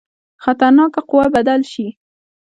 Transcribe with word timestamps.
خطرناکه 0.43 1.01
قوه 1.09 1.27
بدل 1.35 1.61
شي. 1.71 1.87